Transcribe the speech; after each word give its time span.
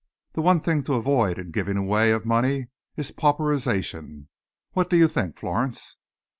The 0.33 0.41
one 0.41 0.59
thing 0.59 0.81
to 0.85 0.95
avoid 0.95 1.37
in 1.37 1.45
the 1.45 1.51
giving 1.51 1.77
away 1.77 2.09
of 2.11 2.25
money 2.25 2.69
is 2.95 3.11
pauperisation. 3.11 4.29
What 4.73 4.89
do 4.89 4.97
you 4.97 5.07
think, 5.07 5.37
Florence?" 5.37 5.97